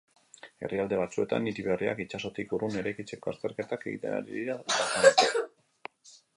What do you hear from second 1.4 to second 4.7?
hiri berriak itsasotik urrun eraikitzeko azterketak egiten ari dira